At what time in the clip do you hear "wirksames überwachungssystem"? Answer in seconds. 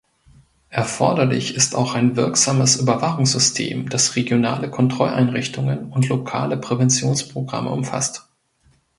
2.15-3.87